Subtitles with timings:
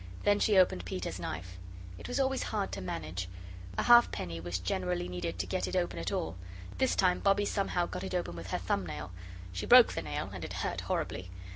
[0.23, 1.59] Then she opened Peter's knife.
[1.99, 3.29] It was always hard to manage
[3.77, 6.37] a halfpenny was generally needed to get it open at all.
[6.79, 9.11] This time Bobbie somehow got it open with her thumbnail.
[9.51, 11.29] She broke the nail, and it hurt horribly.